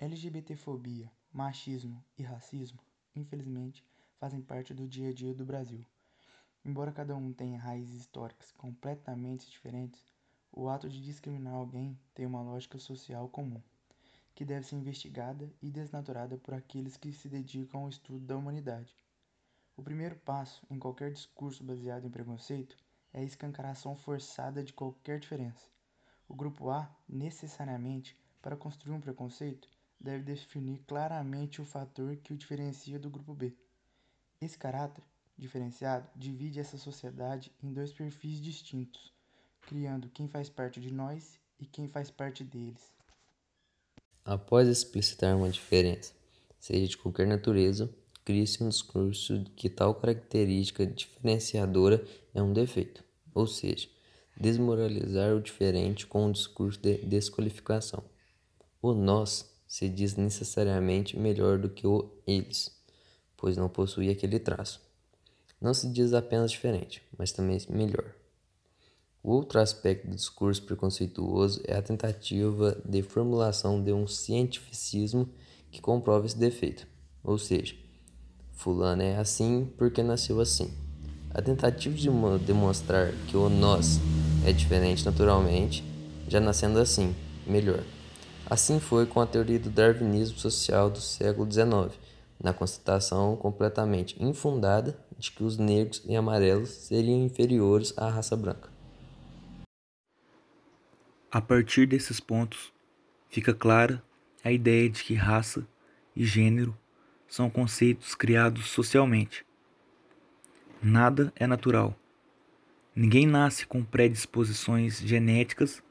[0.00, 2.78] LGBTfobia, machismo e racismo,
[3.16, 3.84] infelizmente,
[4.16, 5.84] fazem parte do dia a dia do Brasil.
[6.64, 10.00] Embora cada um tenha raízes históricas completamente diferentes,
[10.52, 13.60] o ato de discriminar alguém tem uma lógica social comum,
[14.36, 18.94] que deve ser investigada e desnaturada por aqueles que se dedicam ao estudo da humanidade.
[19.76, 22.76] O primeiro passo em qualquer discurso baseado em preconceito
[23.12, 25.66] é a escancaração forçada de qualquer diferença.
[26.28, 29.68] O grupo A, necessariamente, para construir um preconceito,
[30.00, 33.56] deve definir claramente o fator que o diferencia do grupo B.
[34.40, 35.02] Esse caráter
[35.36, 39.12] diferenciado divide essa sociedade em dois perfis distintos,
[39.62, 42.92] criando quem faz parte de nós e quem faz parte deles.
[44.24, 46.12] Após explicitar uma diferença,
[46.58, 47.92] seja de qualquer natureza,
[48.24, 53.02] cria-se um discurso de que tal característica diferenciadora é um defeito,
[53.34, 53.88] ou seja,
[54.36, 58.04] desmoralizar o diferente com um discurso de desqualificação.
[58.82, 62.74] O nós se diz necessariamente melhor do que o eles,
[63.36, 64.80] pois não possui aquele traço.
[65.60, 68.14] Não se diz apenas diferente, mas também melhor.
[69.22, 75.28] O outro aspecto do discurso preconceituoso é a tentativa de formulação de um cientificismo
[75.70, 76.86] que comprova esse defeito,
[77.22, 77.74] ou seja,
[78.52, 80.72] fulano é assim porque nasceu assim.
[81.30, 82.08] A tentativa de
[82.46, 84.00] demonstrar que o nós
[84.46, 85.84] é diferente naturalmente,
[86.26, 87.14] já nascendo assim,
[87.46, 87.84] melhor.
[88.50, 92.00] Assim foi com a teoria do darwinismo social do século XIX,
[92.42, 98.70] na constatação completamente infundada de que os negros e amarelos seriam inferiores à raça branca.
[101.30, 102.72] A partir desses pontos,
[103.28, 104.02] fica clara
[104.42, 105.68] a ideia de que raça
[106.16, 106.74] e gênero
[107.28, 109.44] são conceitos criados socialmente.
[110.82, 111.94] Nada é natural.
[112.96, 115.82] Ninguém nasce com predisposições genéticas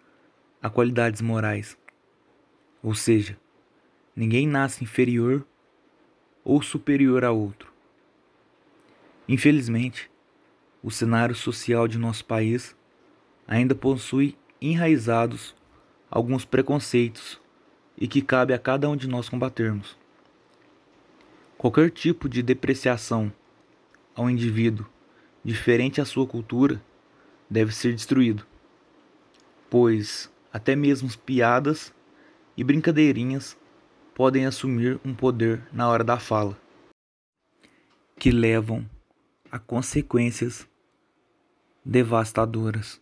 [0.60, 1.78] a qualidades morais.
[2.88, 3.38] Ou seja,
[4.16, 5.46] ninguém nasce inferior
[6.42, 7.70] ou superior a outro.
[9.28, 10.10] Infelizmente,
[10.82, 12.78] o cenário social de nosso país
[13.46, 15.54] ainda possui enraizados
[16.10, 17.42] alguns preconceitos
[17.98, 19.98] e que cabe a cada um de nós combatermos.
[21.58, 23.34] Qualquer tipo de depreciação
[24.16, 24.88] ao indivíduo
[25.44, 26.82] diferente à sua cultura
[27.50, 28.48] deve ser destruído,
[29.70, 31.94] pois até mesmo piadas
[32.58, 33.56] e brincadeirinhas
[34.16, 36.60] podem assumir um poder na hora da fala,
[38.18, 38.84] que levam
[39.52, 40.68] a consequências
[41.86, 43.00] devastadoras.